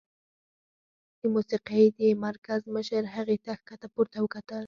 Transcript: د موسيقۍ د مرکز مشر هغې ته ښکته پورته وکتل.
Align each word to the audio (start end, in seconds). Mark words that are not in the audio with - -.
د 1.19 1.21
موسيقۍ 1.33 1.85
د 1.97 1.99
مرکز 2.25 2.61
مشر 2.75 3.03
هغې 3.15 3.37
ته 3.45 3.51
ښکته 3.59 3.87
پورته 3.93 4.17
وکتل. 4.21 4.59